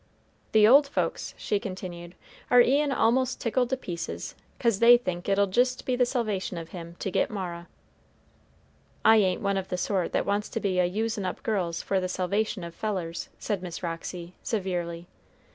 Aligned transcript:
"The 0.53 0.67
old 0.67 0.87
folks," 0.87 1.35
she 1.37 1.59
continued, 1.59 2.15
"are 2.49 2.59
e'en 2.59 2.91
a'most 2.91 3.39
tickled 3.39 3.69
to 3.69 3.77
pieces, 3.77 4.33
'cause 4.57 4.79
they 4.79 4.97
think 4.97 5.29
it'll 5.29 5.45
jist 5.45 5.85
be 5.85 5.95
the 5.95 6.07
salvation 6.07 6.57
of 6.57 6.69
him 6.69 6.95
to 6.97 7.11
get 7.11 7.29
Mara." 7.29 7.67
"I 9.05 9.17
ain't 9.17 9.43
one 9.43 9.57
of 9.57 9.67
the 9.67 9.77
sort 9.77 10.11
that 10.13 10.25
wants 10.25 10.49
to 10.49 10.59
be 10.59 10.79
a 10.79 10.85
usin' 10.85 11.23
up 11.23 11.43
girls 11.43 11.83
for 11.83 11.99
the 11.99 12.09
salvation 12.09 12.63
of 12.63 12.73
fellers," 12.73 13.29
said 13.37 13.61
Miss 13.61 13.83
Roxy, 13.83 14.33
severely. 14.41 15.05